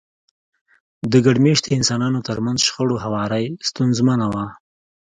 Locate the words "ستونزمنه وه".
3.69-4.45